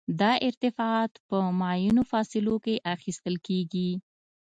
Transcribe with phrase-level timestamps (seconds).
[0.21, 3.89] دا ارتفاعات په معینو فاصلو کې اخیستل کیږي